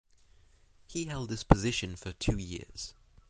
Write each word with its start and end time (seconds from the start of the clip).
He 0.87 1.05
held 1.05 1.29
this 1.29 1.43
position 1.43 1.95
for 1.95 2.11
two 2.13 2.39
years. 2.39 2.95